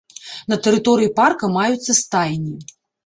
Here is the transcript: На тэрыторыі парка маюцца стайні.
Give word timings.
На 0.53 0.57
тэрыторыі 0.67 1.11
парка 1.19 1.49
маюцца 1.59 1.97
стайні. 2.01 2.55